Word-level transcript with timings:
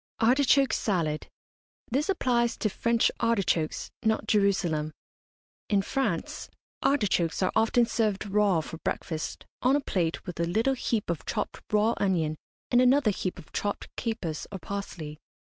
ARTICHOKE 0.19 0.73
SALAD. 0.73 1.27
This 1.91 2.09
applies 2.09 2.57
to 2.57 2.71
French 2.71 3.11
artichokes, 3.19 3.91
not 4.01 4.25
Jerusalem. 4.25 4.91
In 5.69 5.83
France, 5.83 6.49
artichokes 6.81 7.43
are 7.43 7.51
often 7.55 7.85
served 7.85 8.25
raw 8.25 8.61
for 8.61 8.79
breakfast, 8.79 9.45
on 9.61 9.75
a 9.75 9.79
plate, 9.79 10.25
with 10.25 10.39
a 10.39 10.45
little 10.45 10.73
heap 10.73 11.11
of 11.11 11.23
chopped 11.27 11.61
raw 11.71 11.93
onion 11.97 12.35
and 12.71 12.81
another 12.81 13.11
heap 13.11 13.37
of 13.37 13.53
chopped 13.53 13.95
capers 13.95 14.47
or 14.51 14.57
parsley. 14.57 15.19